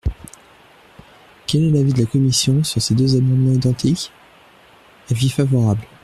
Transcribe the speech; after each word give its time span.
Quel 1.45 1.61
est 1.63 1.69
l’avis 1.69 1.93
de 1.93 1.99
la 1.99 2.07
commission 2.07 2.63
sur 2.63 2.81
ces 2.81 2.95
deux 2.95 3.15
amendements 3.15 3.53
identiques? 3.53 4.11
Avis 5.11 5.29
favorable. 5.29 5.85